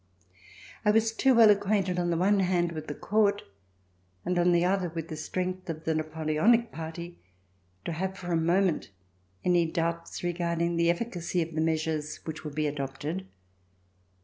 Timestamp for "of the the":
5.69-5.93